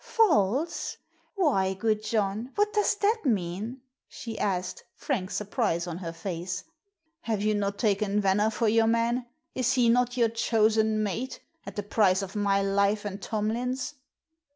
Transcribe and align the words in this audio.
"False? 0.03 0.97
Why, 1.35 1.75
good 1.75 2.01
John, 2.03 2.49
what 2.55 2.73
does 2.73 2.95
that 2.95 3.19
mean?" 3.23 3.81
she 4.07 4.39
asked, 4.39 4.83
frank 4.95 5.29
surprise 5.29 5.85
on 5.85 5.99
her 5.99 6.11
face. 6.11 6.63
"Have 7.21 7.43
you 7.43 7.53
not 7.53 7.77
taken 7.77 8.19
Venner 8.19 8.49
for 8.49 8.67
your 8.67 8.87
man? 8.87 9.27
Is 9.53 9.73
he 9.73 9.89
not 9.89 10.17
your 10.17 10.29
chosen 10.29 11.03
mate, 11.03 11.39
at 11.67 11.75
the 11.75 11.83
price 11.83 12.23
of 12.23 12.35
my 12.35 12.63
life 12.63 13.05
and 13.05 13.21
Tomlin's?" 13.21 13.93